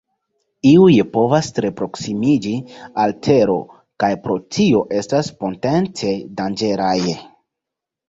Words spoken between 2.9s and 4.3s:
al Tero, kaj